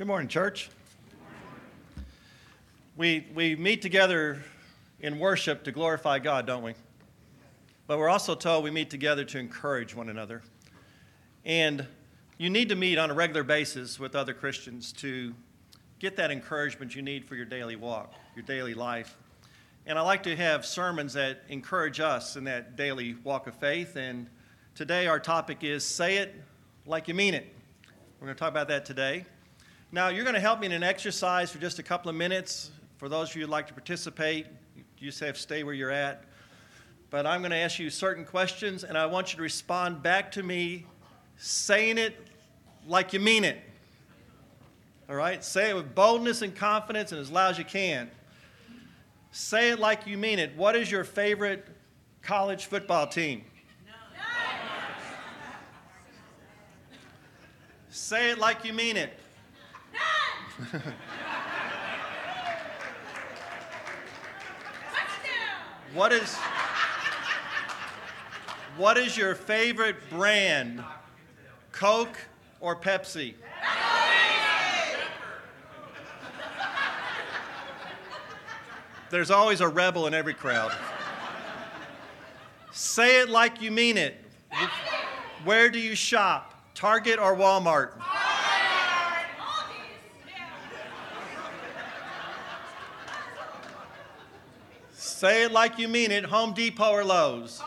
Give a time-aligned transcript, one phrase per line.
[0.00, 0.70] Good morning, church.
[2.96, 4.42] We, we meet together
[5.00, 6.72] in worship to glorify God, don't we?
[7.86, 10.40] But we're also told we meet together to encourage one another.
[11.44, 11.86] And
[12.38, 15.34] you need to meet on a regular basis with other Christians to
[15.98, 19.18] get that encouragement you need for your daily walk, your daily life.
[19.84, 23.96] And I like to have sermons that encourage us in that daily walk of faith.
[23.96, 24.28] And
[24.74, 26.34] today our topic is Say It
[26.86, 27.54] Like You Mean It.
[28.18, 29.26] We're going to talk about that today.
[29.92, 32.70] Now, you're going to help me in an exercise for just a couple of minutes.
[32.98, 34.46] For those of you who'd like to participate,
[34.76, 36.22] you just have to stay where you're at.
[37.10, 40.30] But I'm going to ask you certain questions, and I want you to respond back
[40.32, 40.86] to me
[41.38, 42.14] saying it
[42.86, 43.58] like you mean it.
[45.08, 45.42] All right?
[45.42, 48.08] Say it with boldness and confidence and as loud as you can.
[49.32, 50.54] Say it like you mean it.
[50.54, 51.66] What is your favorite
[52.22, 53.42] college football team?
[57.88, 59.18] Say it like you mean it.
[65.94, 66.36] What is
[68.76, 70.82] What is your favorite brand?
[71.72, 72.16] Coke
[72.60, 73.34] or Pepsi?
[79.10, 80.72] There's always a rebel in every crowd.
[82.70, 84.24] Say it like you mean it.
[85.44, 86.54] Where do you shop?
[86.74, 87.90] Target or Walmart?
[95.20, 96.24] Say it like you mean it.
[96.24, 97.62] Home Depot or Lowe's?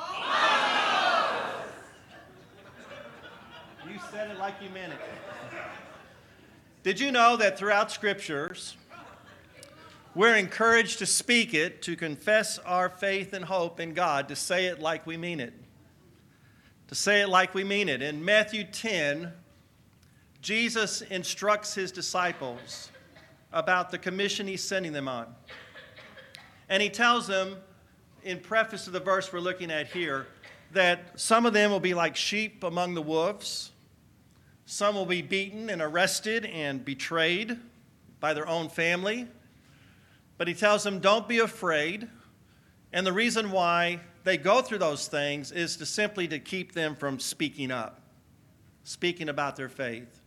[3.88, 5.00] You said it like you meant it.
[6.81, 8.76] Did you know that throughout scriptures,
[10.16, 14.66] we're encouraged to speak it, to confess our faith and hope in God, to say
[14.66, 15.54] it like we mean it?
[16.88, 18.02] To say it like we mean it.
[18.02, 19.31] In Matthew 10,
[20.42, 22.90] Jesus instructs his disciples
[23.52, 25.28] about the commission he's sending them on.
[26.74, 27.58] And he tells them,
[28.24, 30.25] in preface to the verse we're looking at here,
[30.72, 33.72] that some of them will be like sheep among the wolves,
[34.66, 37.59] some will be beaten and arrested and betrayed
[38.20, 39.28] by their own family.
[40.40, 42.08] But he tells them, don't be afraid.
[42.92, 46.96] And the reason why they go through those things is to simply to keep them
[46.96, 48.02] from speaking up,
[48.84, 50.22] speaking about their faith.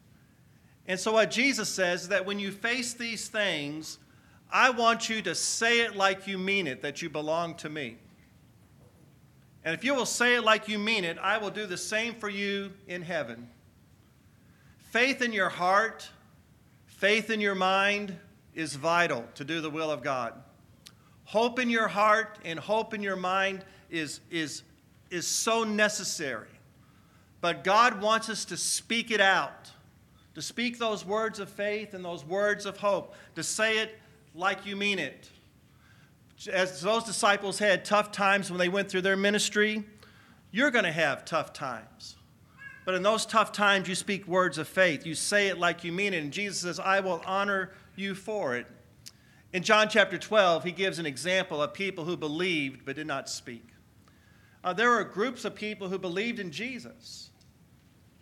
[0.87, 3.99] And so what Jesus says is that when you face these things,
[4.51, 7.99] I want you to say it like you mean it, that you belong to me.
[9.65, 12.15] And if you will say it like you mean it, I will do the same
[12.15, 13.49] for you in heaven.
[14.91, 16.09] Faith in your heart,
[16.87, 18.17] faith in your mind
[18.55, 20.35] is vital to do the will of God.
[21.25, 24.63] Hope in your heart and hope in your mind is, is,
[25.11, 26.47] is so necessary.
[27.41, 29.71] But God wants us to speak it out,
[30.37, 33.99] to speak those words of faith and those words of hope, to say it
[34.37, 35.31] like you mean it.
[36.53, 39.85] As those disciples had tough times when they went through their ministry,
[40.51, 42.17] you're going to have tough times.
[42.85, 45.07] But in those tough times, you speak words of faith.
[45.07, 46.23] You say it like you mean it.
[46.23, 48.67] And Jesus says, I will honor you for it.
[49.53, 53.29] In John chapter 12, he gives an example of people who believed but did not
[53.29, 53.67] speak.
[54.63, 57.31] Uh, there were groups of people who believed in Jesus,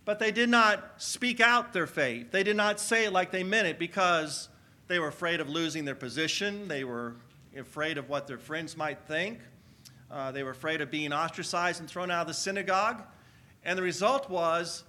[0.05, 2.31] but they did not speak out their faith.
[2.31, 4.49] They did not say it like they meant it because
[4.87, 6.69] they were afraid of losing their position.
[6.69, 7.17] They were
[7.57, 9.41] afraid of what their friends might think.
[10.11, 13.03] Uh, they were afraid of being ostracized and thrown out of the synagogue.
[13.65, 14.85] And the result was,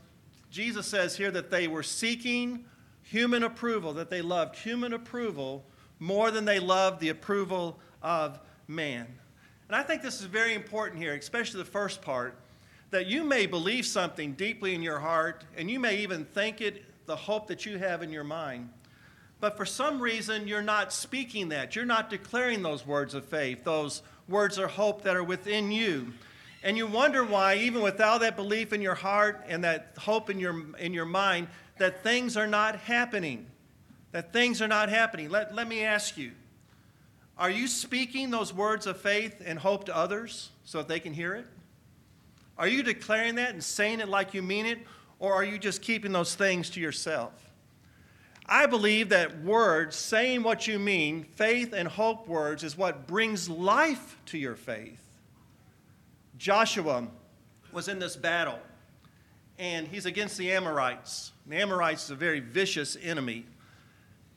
[0.51, 2.65] Jesus says here that they were seeking
[3.03, 5.63] human approval, that they loved human approval
[5.99, 9.07] more than they loved the approval of man.
[9.67, 12.37] And I think this is very important here, especially the first part,
[12.91, 16.83] that you may believe something deeply in your heart, and you may even think it
[17.05, 18.69] the hope that you have in your mind.
[19.39, 21.75] But for some reason, you're not speaking that.
[21.75, 26.13] You're not declaring those words of faith, those words of hope that are within you.
[26.63, 30.39] And you wonder why, even without that belief in your heart and that hope in
[30.39, 31.47] your, in your mind,
[31.77, 33.45] that things are not happening.
[34.13, 35.29] That things are not happening.
[35.29, 36.31] Let, let me ask you
[37.37, 41.13] are you speaking those words of faith and hope to others so that they can
[41.13, 41.45] hear it?
[42.57, 44.79] Are you declaring that and saying it like you mean it?
[45.19, 47.44] Or are you just keeping those things to yourself?
[48.47, 53.49] I believe that words, saying what you mean, faith and hope words, is what brings
[53.49, 55.01] life to your faith.
[56.37, 57.07] Joshua
[57.71, 58.59] was in this battle,
[59.57, 61.31] and he's against the Amorites.
[61.47, 63.45] The Amorites is a very vicious enemy.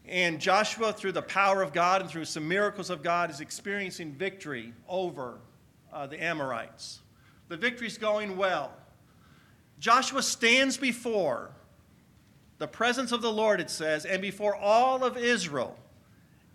[0.06, 4.12] And Joshua, through the power of God and through some miracles of God, is experiencing
[4.12, 5.38] victory over
[5.92, 7.00] uh, the Amorites.
[7.48, 8.72] The victory's going well.
[9.80, 11.50] Joshua stands before
[12.58, 15.78] the presence of the Lord, it says, and before all of Israel,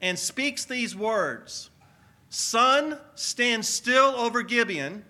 [0.02, 1.70] and speaks these words
[2.30, 5.06] Sun, stand still over Gibeon.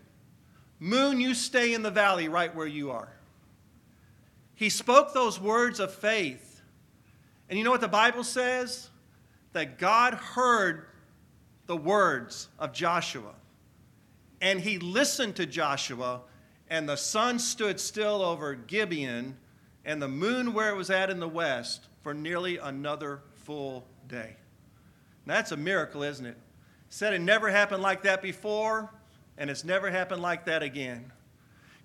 [0.80, 3.14] Moon, you stay in the valley right where you are.
[4.56, 6.62] He spoke those words of faith.
[7.48, 8.90] And you know what the Bible says?
[9.54, 10.88] That God heard
[11.66, 13.34] the words of Joshua.
[14.42, 16.22] And he listened to Joshua,
[16.70, 19.38] and the sun stood still over Gibeon,
[19.86, 24.36] and the moon where it was at in the west for nearly another full day.
[25.26, 26.38] That's a miracle, isn't it?
[26.90, 28.92] Said it never happened like that before,
[29.38, 31.12] and it's never happened like that again.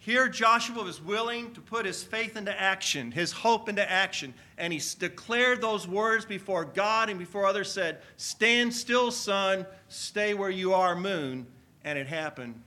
[0.00, 4.72] Here, Joshua was willing to put his faith into action, his hope into action, and
[4.72, 10.50] he declared those words before God and before others said, Stand still, sun, stay where
[10.50, 11.46] you are, moon.
[11.84, 12.62] And it happened.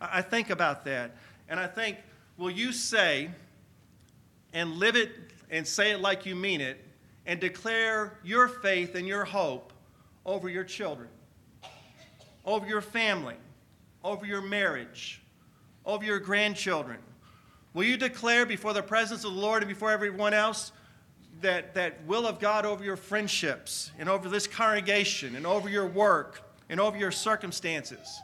[0.00, 1.16] I think about that,
[1.48, 1.98] and I think,
[2.36, 3.30] will you say
[4.54, 5.10] and live it
[5.50, 6.82] and say it like you mean it
[7.26, 9.74] and declare your faith and your hope
[10.24, 11.08] over your children,
[12.46, 13.36] over your family,
[14.02, 15.20] over your marriage?
[15.86, 16.98] over your grandchildren?
[17.72, 20.72] Will you declare before the presence of the Lord and before everyone else
[21.40, 25.86] that, that will of God over your friendships and over this congregation and over your
[25.86, 28.20] work and over your circumstances?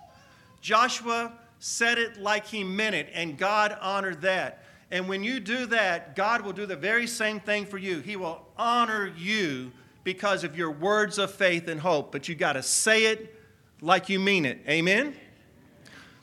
[0.60, 4.64] Joshua said it like he meant it, and God honored that.
[4.90, 8.00] And when you do that, God will do the very same thing for you.
[8.00, 9.72] He will honor you
[10.02, 13.36] because of your words of faith and hope, but you got to say it
[13.80, 14.60] like you mean it.
[14.68, 15.14] Amen?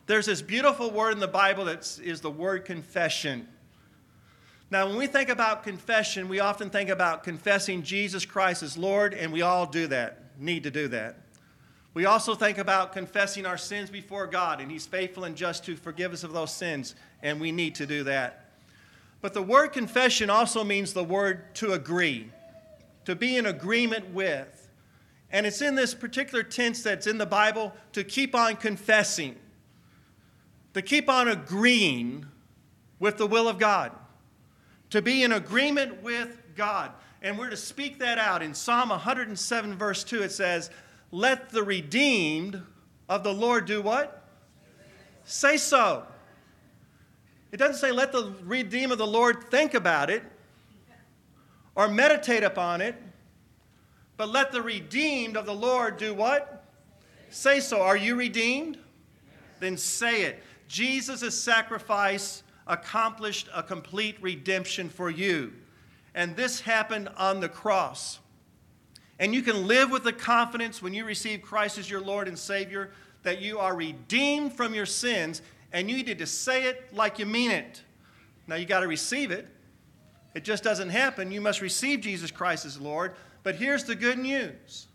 [0.06, 3.48] There's this beautiful word in the Bible that is the word confession.
[4.69, 9.14] Now, when we think about confession, we often think about confessing Jesus Christ as Lord,
[9.14, 11.22] and we all do that, need to do that.
[11.94, 15.75] We also think about confessing our sins before God, and He's faithful and just to
[15.75, 18.47] forgive us of those sins, and we need to do that.
[19.22, 22.31] But the word confession also means the word to agree,
[23.06, 24.69] to be in agreement with.
[25.31, 29.36] And it's in this particular tense that's in the Bible to keep on confessing
[30.78, 32.24] to keep on agreeing
[33.00, 33.92] with the will of God,
[34.92, 36.92] to be in agreement with God.
[37.24, 38.44] And we're to speak that out.
[38.44, 40.69] In Psalm 107, verse 2, it says,
[41.12, 42.62] Let the redeemed
[43.10, 44.24] of the Lord do what?
[45.25, 46.06] Say so.
[47.52, 50.24] It doesn't say, Let the redeemer of the Lord think about it
[51.76, 52.96] or meditate upon it,
[54.18, 56.66] but let the redeemed of the Lord do what?
[57.30, 57.82] Say so.
[57.82, 58.80] Are you redeemed?
[59.60, 60.44] Then say it.
[60.68, 65.54] Jesus' sacrifice accomplished a complete redemption for you.
[66.14, 68.20] And this happened on the cross.
[69.20, 72.38] And you can live with the confidence when you receive Christ as your Lord and
[72.38, 72.92] Savior
[73.24, 75.42] that you are redeemed from your sins,
[75.72, 77.81] and you need to say it like you mean it.
[78.48, 79.48] Now, you got to receive it.
[80.34, 81.31] It just doesn't happen.
[81.31, 83.16] You must receive Jesus Christ as Lord.
[83.44, 84.88] But here's the good news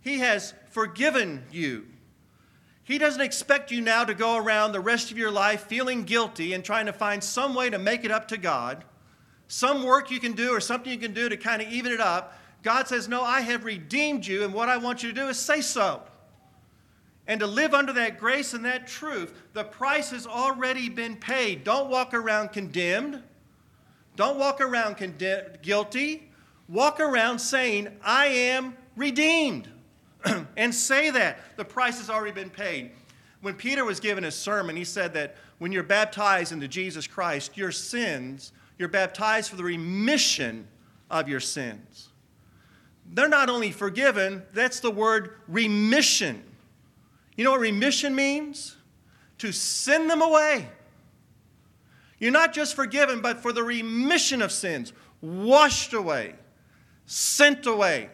[0.00, 1.86] He has forgiven you.
[2.82, 6.52] He doesn't expect you now to go around the rest of your life feeling guilty
[6.52, 8.84] and trying to find some way to make it up to God,
[9.48, 12.00] some work you can do or something you can do to kind of even it
[12.00, 12.38] up.
[12.62, 15.38] God says, No, I have redeemed you, and what I want you to do is
[15.38, 16.02] say so.
[17.28, 21.64] And to live under that grace and that truth, the price has already been paid.
[21.64, 23.22] Don't walk around condemned.
[24.14, 26.30] Don't walk around condemn- guilty.
[26.68, 29.68] Walk around saying, I am redeemed.
[30.56, 31.38] and say that.
[31.56, 32.90] The price has already been paid.
[33.40, 37.56] When Peter was given his sermon, he said that when you're baptized into Jesus Christ,
[37.56, 40.66] your sins, you're baptized for the remission
[41.10, 42.08] of your sins.
[43.12, 46.42] They're not only forgiven, that's the word remission.
[47.36, 48.76] You know what remission means?
[49.38, 50.68] To send them away.
[52.18, 56.34] You're not just forgiven, but for the remission of sins, washed away,
[57.04, 58.08] sent away,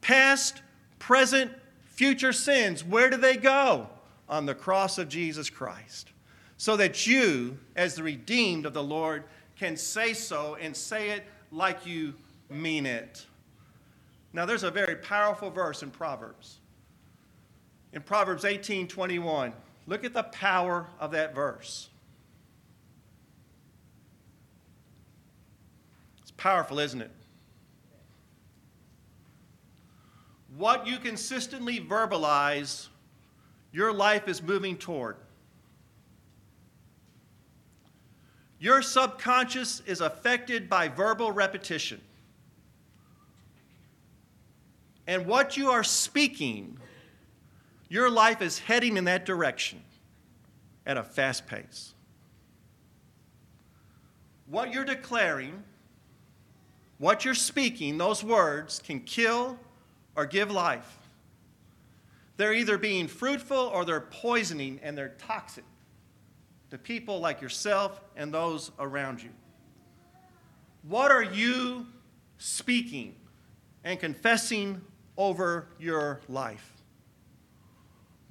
[0.00, 0.62] past,
[0.98, 1.52] present,
[1.84, 3.88] future sins, where do they go?
[4.28, 6.10] On the cross of Jesus Christ.
[6.56, 9.24] So that you, as the redeemed of the Lord,
[9.56, 12.14] can say so and say it like you
[12.50, 13.24] mean it.
[14.32, 16.58] Now, there's a very powerful verse in Proverbs.
[17.94, 19.54] In Proverbs 18 21,
[19.86, 21.88] look at the power of that verse.
[26.20, 27.10] It's powerful, isn't it?
[30.56, 32.88] what you consistently verbalize,
[33.72, 35.16] your life is moving toward.
[38.60, 42.00] Your subconscious is affected by verbal repetition.
[45.06, 46.78] And what you are speaking,
[47.94, 49.80] your life is heading in that direction
[50.84, 51.94] at a fast pace.
[54.48, 55.62] What you're declaring
[56.98, 59.58] what you're speaking, those words, can kill
[60.16, 60.98] or give life.
[62.36, 65.64] They're either being fruitful or they're poisoning and they're toxic
[66.70, 69.30] to people like yourself and those around you.
[70.82, 71.86] What are you
[72.38, 73.14] speaking
[73.84, 74.80] and confessing
[75.16, 76.73] over your life?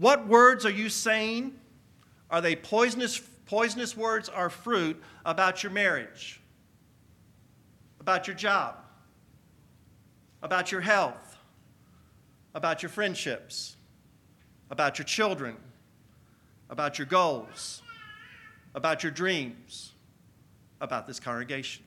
[0.04, 1.54] What words are you saying?
[2.30, 6.42] Are they poisonous, poisonous words or fruit about your marriage,
[8.02, 8.76] about your job,
[10.42, 11.38] about your health,
[12.54, 13.78] about your friendships,
[14.70, 15.56] about your children,
[16.70, 17.82] about your goals,
[18.76, 19.94] about your dreams,
[20.82, 21.86] about this congregation?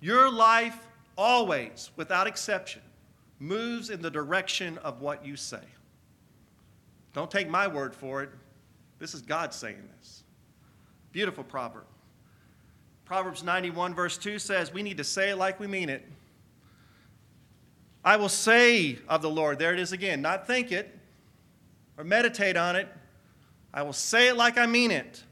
[0.00, 0.78] Your life
[1.18, 2.82] always, without exception,
[3.40, 5.64] moves in the direction of what you say.
[7.12, 8.30] Don't take my word for it.
[8.98, 10.22] This is God saying this.
[11.12, 11.84] Beautiful proverb.
[13.04, 16.06] Proverbs 91, verse 2 says, We need to say it like we mean it.
[18.04, 20.96] I will say of the Lord, there it is again, not think it
[21.98, 22.88] or meditate on it.
[23.74, 25.22] I will say it like I mean it.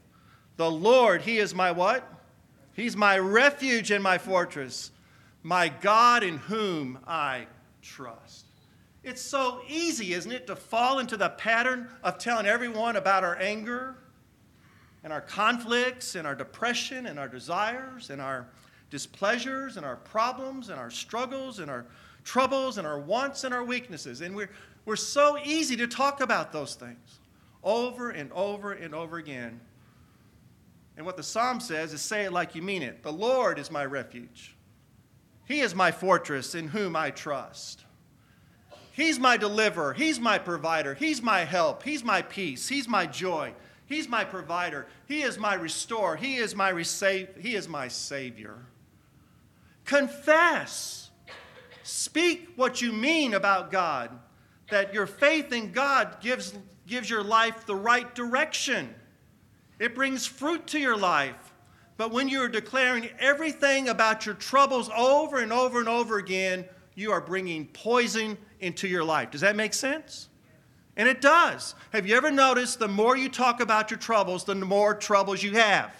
[0.57, 2.03] The Lord, He is my what?
[2.73, 4.91] He's my refuge and my fortress,
[5.41, 7.47] my God in whom I
[7.81, 8.45] trust.
[9.03, 13.37] It's so easy, isn't it, to fall into the pattern of telling everyone about our
[13.37, 13.95] anger
[15.03, 18.47] and our conflicts and our depression and our desires and our
[18.89, 21.85] displeasures and our problems and our struggles and our
[22.23, 24.21] troubles and our wants and our weaknesses.
[24.21, 24.49] And we're,
[24.85, 27.19] we're so easy to talk about those things
[27.63, 29.59] over and over and over again.
[30.97, 33.03] And what the psalm says is say it like you mean it.
[33.03, 34.55] The Lord is my refuge,
[35.45, 37.85] He is my fortress in whom I trust.
[38.99, 39.93] He's my deliverer.
[39.93, 40.93] He's my provider.
[40.93, 41.83] He's my help.
[41.83, 42.67] He's my peace.
[42.67, 43.53] He's my joy.
[43.85, 44.87] He's my provider.
[45.07, 46.17] He is my restorer.
[46.17, 47.39] He is my resave.
[47.39, 48.57] He is my savior.
[49.85, 51.11] Confess.
[51.81, 54.19] Speak what you mean about God.
[54.69, 56.53] That your faith in God gives,
[56.85, 58.93] gives your life the right direction.
[59.79, 61.53] It brings fruit to your life.
[61.95, 66.65] But when you're declaring everything about your troubles over and over and over again,
[66.99, 69.31] you are bringing poison into your life.
[69.31, 70.27] Does that make sense?
[70.97, 71.75] And it does.
[71.91, 75.53] Have you ever noticed the more you talk about your troubles, the more troubles you
[75.53, 75.95] have?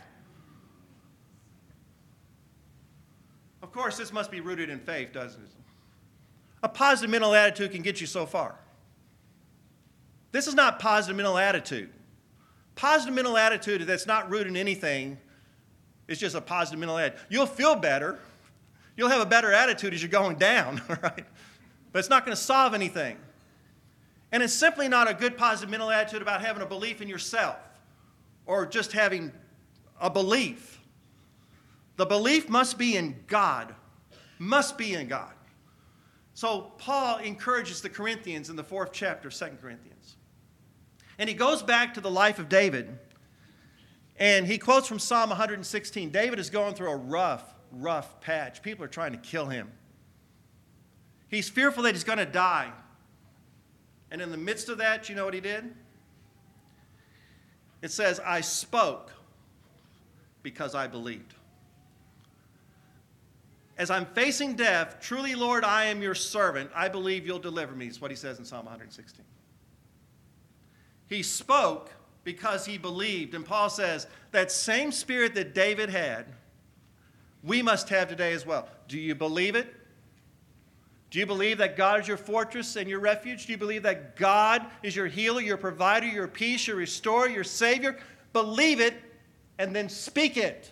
[3.64, 5.50] Of course, this must be rooted in faith, doesn't it?
[6.64, 8.60] A positive mental attitude can get you so far.
[10.34, 11.92] This is not positive mental attitude.
[12.76, 15.18] Positive mental attitude that's not rooted in anything
[16.10, 17.22] is just a positive mental attitude.
[17.30, 18.20] You'll feel better.
[19.00, 21.26] You'll have a better attitude as you're going down, right?
[21.94, 23.16] but it's not going to solve anything.
[24.34, 27.56] And it's simply not a good positive mental attitude about having a belief in yourself
[28.46, 29.32] or just having
[30.02, 30.82] a belief.
[31.96, 33.74] The belief must be in God,
[34.38, 35.32] must be in God.
[36.34, 40.18] So Paul encourages the Corinthians in the fourth chapter of 2 Corinthians.
[41.18, 43.00] And he goes back to the life of David.
[44.18, 46.10] And he quotes from Psalm 116.
[46.10, 48.62] David is going through a rough, rough patch.
[48.62, 49.72] People are trying to kill him.
[51.30, 52.72] He's fearful that he's going to die.
[54.12, 55.74] And in the midst of that, you know what he did?
[57.82, 59.12] It says, I spoke
[60.44, 61.36] because I believed.
[63.78, 66.70] As I'm facing death, truly, Lord, I am your servant.
[66.76, 69.24] I believe you'll deliver me, is what he says in Psalm 116.
[71.08, 71.92] He spoke
[72.26, 73.34] because he believed.
[73.36, 76.26] And Paul says, that same spirit that David had,
[77.44, 78.68] we must have today as well.
[78.88, 79.74] Do you believe it?
[81.12, 83.48] Do you believe that God is your fortress and your refuge?
[83.48, 87.44] Do you believe that God is your healer, your provider, your peace, your restorer, your
[87.44, 87.98] savior?
[88.32, 88.94] Believe it
[89.58, 90.72] and then speak it.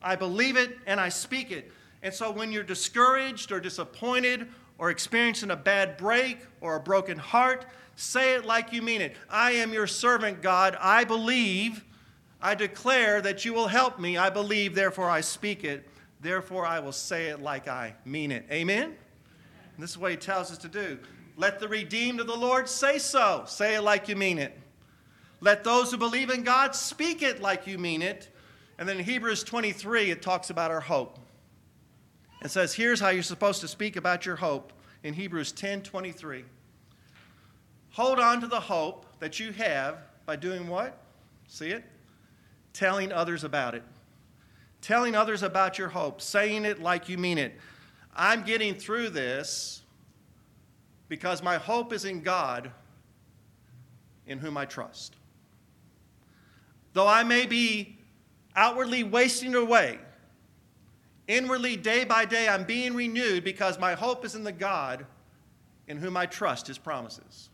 [0.00, 1.70] I believe it and I speak it.
[2.02, 7.18] And so when you're discouraged or disappointed or experiencing a bad break or a broken
[7.18, 9.16] heart, say it like you mean it.
[9.28, 10.78] I am your servant, God.
[10.80, 11.84] I believe.
[12.40, 14.16] I declare that you will help me.
[14.16, 15.88] I believe, therefore I speak it.
[16.20, 18.44] Therefore I will say it like I mean it.
[18.50, 18.94] Amen?
[19.78, 20.98] This is what he tells us to do.
[21.36, 23.44] Let the redeemed of the Lord say so.
[23.46, 24.58] Say it like you mean it.
[25.40, 28.28] Let those who believe in God speak it like you mean it.
[28.78, 31.18] And then in Hebrews 23, it talks about our hope.
[32.42, 34.72] It says, here's how you're supposed to speak about your hope
[35.04, 36.44] in Hebrews 10 23.
[37.90, 41.00] Hold on to the hope that you have by doing what?
[41.46, 41.84] See it?
[42.78, 43.82] Telling others about it.
[44.80, 47.58] Telling others about your hope, saying it like you mean it.
[48.14, 49.82] I'm getting through this
[51.08, 52.70] because my hope is in God
[54.28, 55.16] in whom I trust.
[56.92, 57.98] Though I may be
[58.54, 59.98] outwardly wasting away,
[61.26, 65.04] Inwardly, day by day, I'm being renewed because my hope is in the God
[65.88, 67.50] in whom I trust his promises.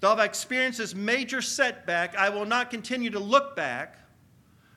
[0.00, 3.98] Though I've experienced this major setback, I will not continue to look back,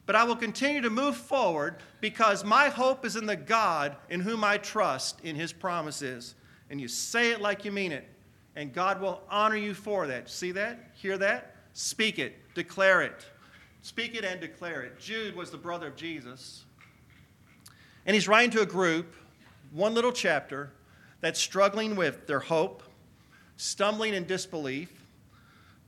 [0.05, 4.21] but I will continue to move forward because my hope is in the God in
[4.21, 6.35] whom I trust in his promises.
[6.69, 8.07] And you say it like you mean it,
[8.55, 10.29] and God will honor you for that.
[10.29, 10.91] See that?
[10.93, 11.55] Hear that?
[11.73, 13.25] Speak it, declare it.
[13.81, 14.99] Speak it and declare it.
[14.99, 16.65] Jude was the brother of Jesus.
[18.05, 19.15] And he's writing to a group,
[19.71, 20.71] one little chapter,
[21.21, 22.83] that's struggling with their hope,
[23.57, 24.98] stumbling in disbelief.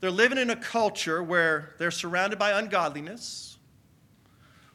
[0.02, 3.58] They're living in a culture where they're surrounded by ungodliness,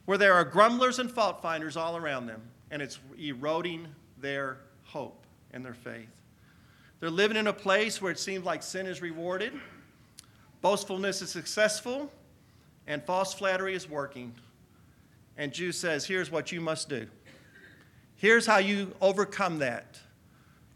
[0.04, 5.26] where there are grumblers and fault finders all around them, and it's eroding their hope
[5.52, 6.08] and their faith.
[7.00, 9.52] They're living in a place where it seems like sin is rewarded,
[10.62, 12.10] boastfulness is successful,
[12.86, 14.32] and false flattery is working.
[15.36, 17.08] And Jude says, Here's what you must do.
[18.14, 19.98] Here's how you overcome that.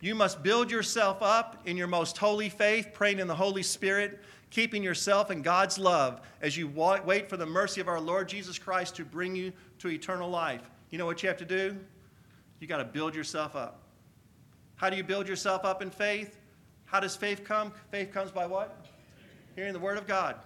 [0.00, 4.19] You must build yourself up in your most holy faith, praying in the Holy Spirit,
[4.50, 8.59] keeping yourself in God's love as you wait for the mercy of our Lord Jesus
[8.59, 10.62] Christ to bring you to eternal life.
[10.90, 11.76] You know what you have to do?
[12.59, 13.83] You got to build yourself up.
[14.76, 16.38] How do you build yourself up in faith?
[16.85, 17.73] How does faith come?
[17.90, 18.87] Faith comes by what?
[19.54, 20.37] Hearing the Word of God,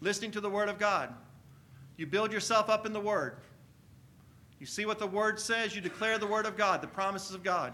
[0.00, 1.12] listening to the Word of God.
[1.96, 3.36] You build yourself up in the Word.
[4.60, 7.42] You see what the Word says, you declare the Word of God, the promises of
[7.42, 7.72] God.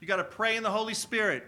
[0.00, 1.44] You got to pray in the Holy Spirit.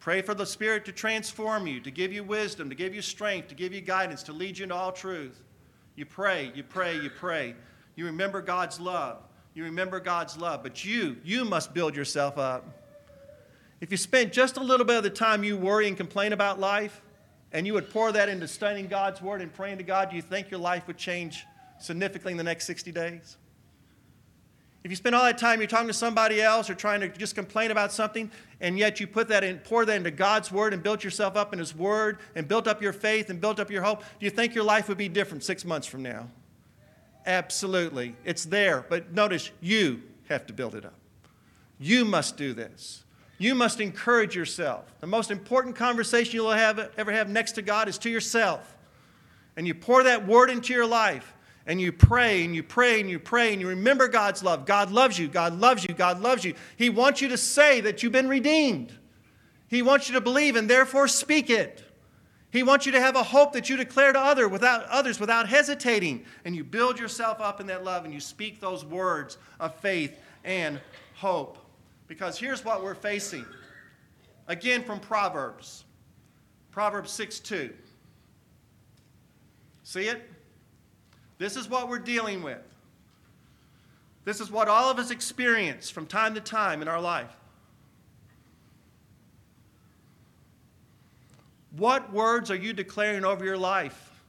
[0.00, 3.48] Pray for the Spirit to transform you, to give you wisdom, to give you strength,
[3.48, 5.42] to give you guidance, to lead you into all truth.
[5.94, 7.54] You pray, you pray, you pray.
[7.96, 9.18] You remember God's love.
[9.52, 10.62] You remember God's love.
[10.62, 12.64] But you, you must build yourself up.
[13.82, 16.58] If you spent just a little bit of the time you worry and complain about
[16.58, 17.02] life,
[17.52, 20.22] and you would pour that into studying God's Word and praying to God, do you
[20.22, 21.44] think your life would change
[21.78, 23.36] significantly in the next 60 days?
[24.82, 27.34] If you spend all that time you're talking to somebody else or trying to just
[27.34, 30.82] complain about something, and yet you put that in, pour that into God's Word and
[30.82, 33.82] built yourself up in His Word and built up your faith and built up your
[33.82, 36.28] hope, do you think your life would be different six months from now?
[37.26, 38.16] Absolutely.
[38.24, 38.86] It's there.
[38.88, 40.94] But notice, you have to build it up.
[41.78, 43.04] You must do this.
[43.38, 44.84] You must encourage yourself.
[45.00, 48.76] The most important conversation you'll have, ever have next to God is to yourself.
[49.56, 51.34] And you pour that word into your life
[51.66, 54.66] and you pray and you pray and you pray and you remember God's love.
[54.66, 55.28] God loves you.
[55.28, 55.94] God loves you.
[55.94, 56.54] God loves you.
[56.76, 58.92] He wants you to say that you've been redeemed.
[59.68, 61.84] He wants you to believe and therefore speak it.
[62.50, 65.48] He wants you to have a hope that you declare to other without, others without
[65.48, 66.24] hesitating.
[66.44, 70.18] And you build yourself up in that love and you speak those words of faith
[70.44, 70.80] and
[71.14, 71.58] hope.
[72.08, 73.46] Because here's what we're facing.
[74.48, 75.84] Again from Proverbs.
[76.72, 77.72] Proverbs 6 2.
[79.84, 80.28] See it?
[81.40, 82.62] This is what we're dealing with.
[84.26, 87.34] This is what all of us experience from time to time in our life.
[91.78, 94.22] What words are you declaring over your life?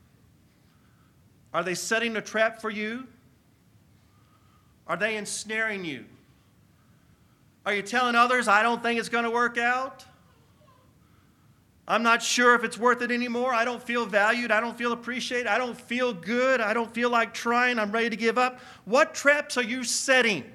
[1.54, 3.06] Are they setting a trap for you?
[4.88, 6.06] Are they ensnaring you?
[7.66, 10.06] Are you telling others, I don't think it's going to work out?
[11.92, 13.54] I'm not sure if it's worth it anymore.
[13.54, 14.50] I don't feel valued.
[14.50, 15.48] I don't feel appreciated.
[15.48, 16.62] I don't feel good.
[16.62, 17.78] I don't feel like trying.
[17.78, 18.62] I'm ready to give up.
[18.86, 20.46] What traps are you setting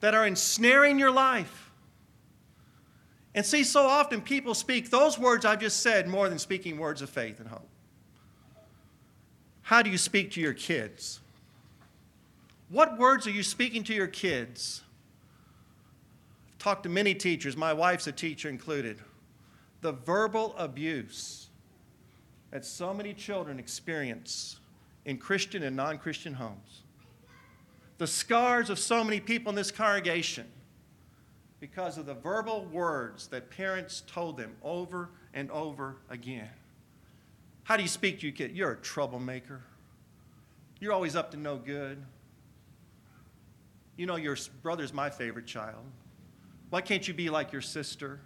[0.00, 1.70] that are ensnaring your life?
[3.34, 7.02] And see, so often people speak those words I've just said more than speaking words
[7.02, 7.68] of faith and hope.
[9.60, 11.20] How do you speak to your kids?
[12.70, 14.80] What words are you speaking to your kids?
[16.48, 18.98] I've talked to many teachers, my wife's a teacher included
[19.82, 21.48] the verbal abuse
[22.50, 24.60] that so many children experience
[25.04, 26.82] in Christian and non Christian homes.
[27.98, 30.46] The scars of so many people in this congregation
[31.60, 36.50] because of the verbal words that parents told them over and over again.
[37.64, 38.56] How do you speak to your kid?
[38.56, 39.62] You're a troublemaker.
[40.80, 42.02] You're always up to no good.
[43.96, 45.84] You know, your brother's my favorite child.
[46.70, 48.20] Why can't you be like your sister?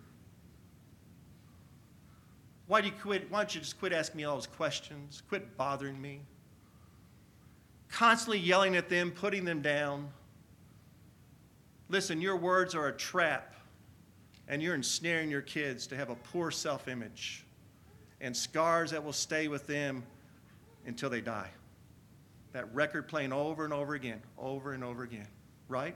[2.66, 5.22] Why, do you quit, why don't you just quit asking me all those questions?
[5.28, 6.20] Quit bothering me.
[7.90, 10.08] Constantly yelling at them, putting them down.
[11.88, 13.54] Listen, your words are a trap,
[14.48, 17.44] and you're ensnaring your kids to have a poor self image
[18.20, 20.02] and scars that will stay with them
[20.86, 21.50] until they die.
[22.52, 25.28] That record playing over and over again, over and over again,
[25.68, 25.94] right?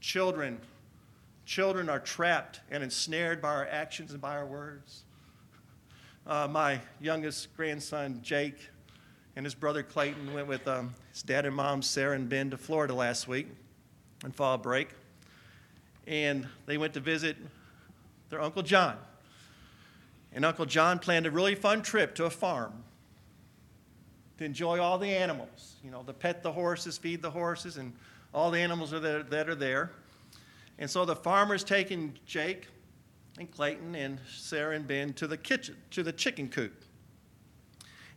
[0.00, 0.60] Children,
[1.44, 5.02] children are trapped and ensnared by our actions and by our words.
[6.26, 8.70] Uh, my youngest grandson, Jake,
[9.36, 12.56] and his brother Clayton went with um, his dad and mom, Sarah and Ben, to
[12.56, 13.46] Florida last week
[14.24, 14.88] on fall break.
[16.06, 17.36] And they went to visit
[18.30, 18.96] their Uncle John.
[20.32, 22.72] And Uncle John planned a really fun trip to a farm
[24.38, 27.92] to enjoy all the animals, you know, to pet the horses, feed the horses, and
[28.32, 29.90] all the animals are there, that are there.
[30.78, 32.66] And so the farmer's taking Jake
[33.38, 36.84] and Clayton and Sarah and Ben to the kitchen, to the chicken coop.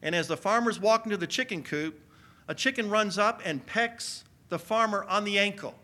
[0.02, 2.00] And as the farmer's walking to the chicken coop,
[2.48, 5.76] a chicken runs up and pecks the farmer on the ankle.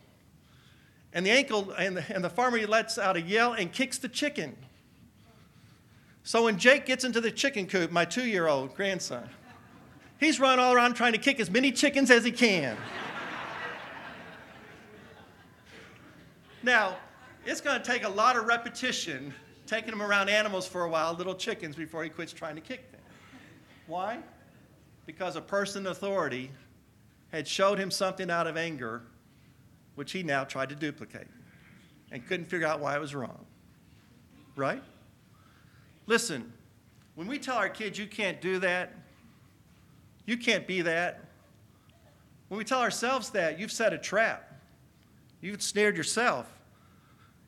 [1.13, 4.10] And the ankle and the, and the farmer lets out a yell and kicks the
[4.10, 4.56] chicken.
[6.24, 9.30] So when Jake gets into the chicken coop, my two-year-old grandson,
[10.19, 12.78] he's running all around trying to kick as many chickens as he can.
[16.63, 16.96] now,
[17.45, 19.34] it's going to take a lot of repetition
[19.65, 22.91] taking him around animals for a while, little chickens, before he quits trying to kick
[22.91, 23.01] them.
[23.88, 24.19] Why?
[25.06, 26.51] Because a person in authority
[27.32, 29.03] had showed him something out of anger,
[29.95, 31.27] which he now tried to duplicate
[32.12, 33.45] and couldn't figure out why it was wrong.
[34.56, 34.84] Right?
[36.06, 36.51] Listen,
[37.15, 38.93] when we tell our kids you can't do that,
[40.25, 41.21] you can't be that,
[42.49, 44.62] when we tell ourselves that, you've set a trap.
[45.41, 46.47] You've snared yourself.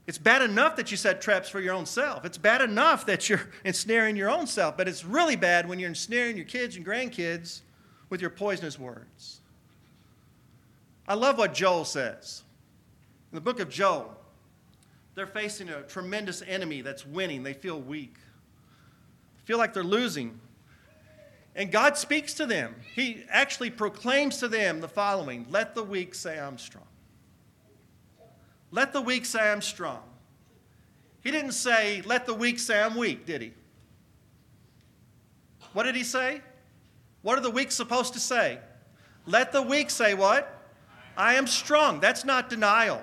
[0.08, 2.26] It's bad enough that you set traps for your own self.
[2.26, 5.90] It's bad enough that you're ensnaring your own self, but it's really bad when you're
[5.90, 7.62] ensnaring your kids and grandkids
[8.10, 9.42] with your poisonous words.
[11.08, 12.44] I love what Joel says.
[13.32, 14.16] In the book of Joel,
[15.16, 17.42] they're facing a tremendous enemy that's winning.
[17.42, 18.16] They feel weak,
[19.46, 20.40] feel like they're losing.
[21.56, 22.76] And God speaks to them.
[22.96, 26.86] He actually proclaims to them the following Let the weak say, I'm strong.
[28.76, 30.02] Let the weak say I'm strong.
[31.24, 33.54] He didn't say, let the weak say I'm weak, did he?
[35.72, 36.42] What did he say?
[37.22, 38.60] What are the weak supposed to say?
[39.26, 40.68] Let the weak say what?
[41.16, 42.02] I am strong.
[42.02, 43.02] That's not denial.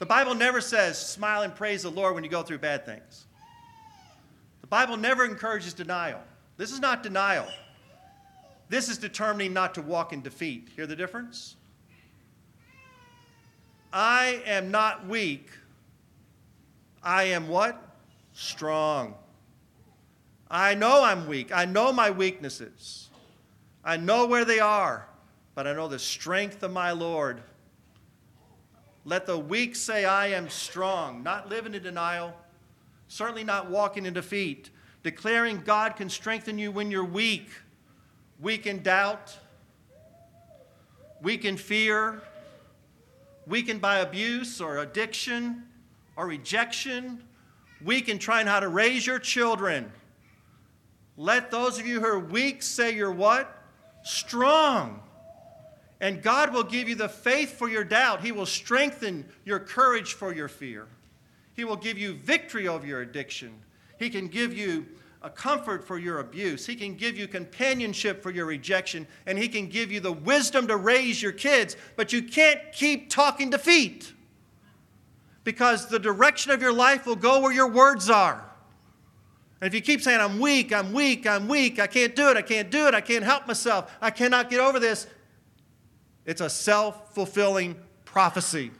[0.00, 3.24] The Bible never says smile and praise the Lord when you go through bad things.
[4.60, 6.20] The Bible never encourages denial.
[6.58, 7.46] This is not denial.
[8.68, 10.68] This is determining not to walk in defeat.
[10.76, 11.56] Hear the difference?
[13.92, 15.50] I am not weak.
[17.02, 17.82] I am what?
[18.32, 19.14] Strong.
[20.50, 21.50] I know I'm weak.
[21.54, 23.08] I know my weaknesses.
[23.84, 25.06] I know where they are,
[25.54, 27.42] but I know the strength of my Lord.
[29.04, 32.34] Let the weak say, I am strong, not living in denial,
[33.08, 34.70] certainly not walking in defeat,
[35.02, 37.48] declaring God can strengthen you when you're weak,
[38.40, 39.36] weak in doubt,
[41.22, 42.22] weak in fear,
[43.50, 45.64] weakened by abuse or addiction
[46.16, 47.22] or rejection,
[47.84, 49.92] weak in trying how to raise your children.
[51.16, 53.62] Let those of you who are weak say you're what?
[54.04, 55.02] Strong.
[56.00, 58.22] And God will give you the faith for your doubt.
[58.22, 60.86] He will strengthen your courage for your fear.
[61.54, 63.52] He will give you victory over your addiction.
[63.98, 64.86] He can give you
[65.22, 66.66] a comfort for your abuse.
[66.66, 69.06] He can give you companionship for your rejection.
[69.26, 71.76] And He can give you the wisdom to raise your kids.
[71.96, 74.12] But you can't keep talking defeat
[75.44, 78.44] because the direction of your life will go where your words are.
[79.60, 82.36] And if you keep saying, I'm weak, I'm weak, I'm weak, I can't do it,
[82.36, 85.06] I can't do it, I can't help myself, I cannot get over this,
[86.24, 88.70] it's a self fulfilling prophecy.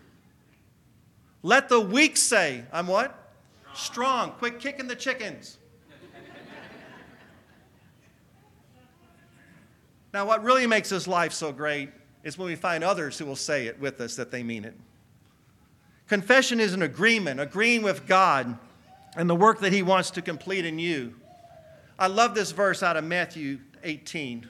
[1.43, 3.35] Let the weak say, I'm what?
[3.75, 3.77] Strong.
[3.77, 4.31] Strong.
[4.33, 5.59] Quit kicking the chickens.
[10.13, 11.91] Now, what really makes this life so great
[12.25, 14.75] is when we find others who will say it with us that they mean it.
[16.09, 18.59] Confession is an agreement, agreeing with God
[19.17, 21.15] and the work that He wants to complete in you.
[21.99, 24.47] I love this verse out of Matthew 18.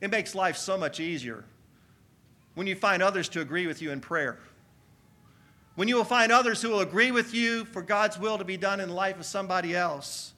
[0.00, 1.44] It makes life so much easier
[2.54, 4.38] when you find others to agree with you in prayer.
[5.76, 8.56] When you will find others who will agree with you for God's will to be
[8.56, 10.32] done in the life of somebody else.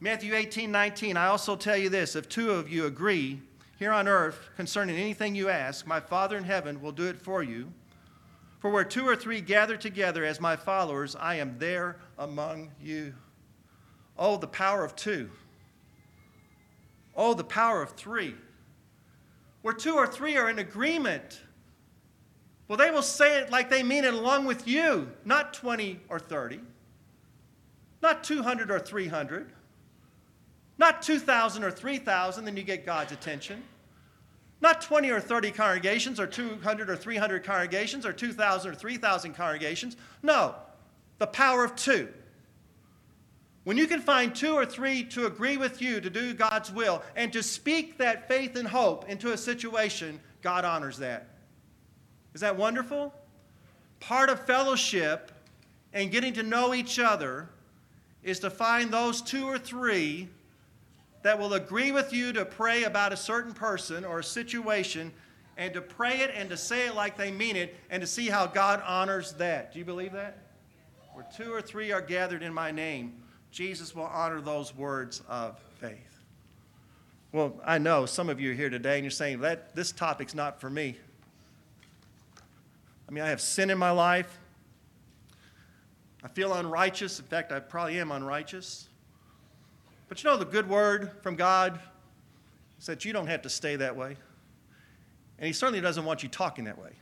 [0.00, 3.40] Matthew 18, 19, I also tell you this if two of you agree
[3.78, 7.42] here on earth concerning anything you ask, my Father in heaven will do it for
[7.42, 7.72] you.
[8.60, 13.14] For where two or three gather together as my followers, I am there among you.
[14.18, 15.30] Oh, the power of two.
[17.16, 18.34] Oh, the power of three.
[19.62, 21.40] Where two or three are in agreement,
[22.68, 26.18] well, they will say it like they mean it along with you, not 20 or
[26.18, 26.60] 30,
[28.02, 29.52] not 200 or 300.
[30.78, 33.62] Not 2,000 or 3,000, then you get God's attention.
[34.60, 39.96] Not 20 or 30 congregations or 200 or 300 congregations or 2,000 or 3,000 congregations.
[40.22, 40.54] No,
[41.18, 42.08] the power of two.
[43.64, 47.02] When you can find two or three to agree with you to do God's will
[47.16, 51.28] and to speak that faith and hope into a situation, God honors that.
[52.34, 53.14] Is that wonderful?
[54.00, 55.30] Part of fellowship
[55.94, 57.48] and getting to know each other
[58.22, 60.28] is to find those two or three
[61.24, 65.10] that will agree with you to pray about a certain person or a situation
[65.56, 68.26] and to pray it and to say it like they mean it and to see
[68.26, 69.72] how God honors that.
[69.72, 70.36] Do you believe that?
[71.14, 73.14] Where two or three are gathered in my name,
[73.50, 76.20] Jesus will honor those words of faith.
[77.32, 80.34] Well, I know some of you are here today and you're saying that this topic's
[80.34, 80.94] not for me.
[83.08, 84.38] I mean, I have sin in my life.
[86.22, 87.18] I feel unrighteous.
[87.18, 88.88] In fact, I probably am unrighteous.
[90.14, 91.80] But you know, the good word from God
[92.78, 94.16] is that you don't have to stay that way.
[95.40, 96.92] And He certainly doesn't want you talking that way.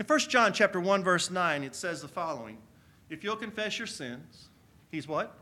[0.00, 2.58] In 1 John chapter 1, verse 9, it says the following
[3.08, 4.48] If you'll confess your sins,
[4.90, 5.32] He's what?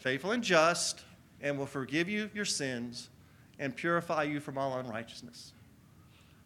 [0.00, 1.02] Faithful and just,
[1.42, 3.10] and will forgive you your sins
[3.58, 5.52] and purify you from all unrighteousness.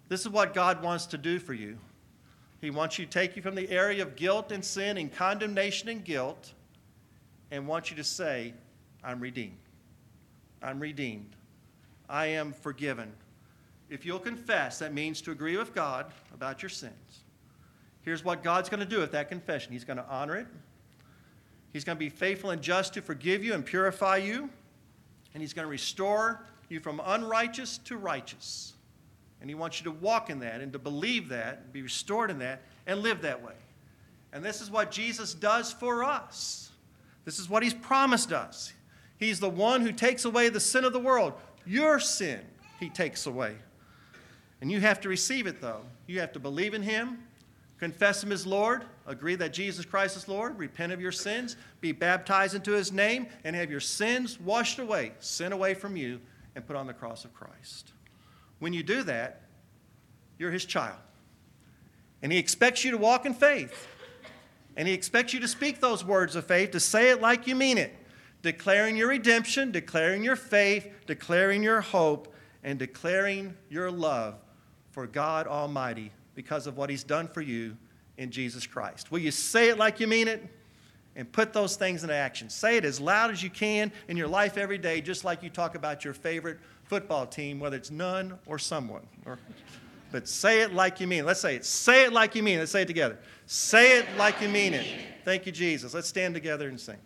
[0.08, 1.78] This is what God wants to do for you.
[2.60, 5.88] He wants you to take you from the area of guilt and sin and condemnation
[5.88, 6.52] and guilt
[7.50, 8.54] and want you to say,
[9.04, 9.56] I'm redeemed.
[10.62, 11.36] I'm redeemed.
[12.08, 13.12] I am forgiven.
[13.88, 17.20] If you'll confess, that means to agree with God about your sins.
[18.02, 20.46] Here's what God's going to do with that confession He's going to honor it,
[21.72, 24.48] He's going to be faithful and just to forgive you and purify you,
[25.34, 28.72] and He's going to restore you from unrighteous to righteous.
[29.40, 32.30] And He wants you to walk in that and to believe that, and be restored
[32.30, 33.54] in that, and live that way.
[34.32, 36.65] And this is what Jesus does for us.
[37.26, 38.72] This is what He's promised us.
[39.18, 41.34] He's the one who takes away the sin of the world.
[41.66, 42.40] Your sin,
[42.80, 43.56] He takes away.
[44.62, 45.82] And you have to receive it, though.
[46.06, 47.18] You have to believe in Him,
[47.78, 51.92] confess Him as Lord, agree that Jesus Christ is Lord, repent of your sins, be
[51.92, 56.20] baptized into His name, and have your sins washed away, sin away from you,
[56.54, 57.92] and put on the cross of Christ.
[58.60, 59.42] When you do that,
[60.38, 60.98] you're His child.
[62.22, 63.88] And He expects you to walk in faith.
[64.76, 67.54] And He expects you to speak those words of faith, to say it like you
[67.54, 67.94] mean it,
[68.42, 74.34] declaring your redemption, declaring your faith, declaring your hope, and declaring your love
[74.90, 77.76] for God Almighty because of what He's done for you
[78.18, 79.10] in Jesus Christ.
[79.10, 80.46] Will you say it like you mean it?
[81.18, 82.50] And put those things into action.
[82.50, 85.48] Say it as loud as you can in your life every day, just like you
[85.48, 89.06] talk about your favorite football team, whether it's none or someone.
[89.24, 89.38] Or,
[90.12, 91.26] but say it like you mean it.
[91.26, 91.64] Let's say it.
[91.64, 92.60] Say it like you mean it.
[92.60, 93.18] Let's say it together.
[93.46, 94.86] Say it like you mean it.
[95.24, 95.94] Thank you, Jesus.
[95.94, 96.96] Let's stand together and sing.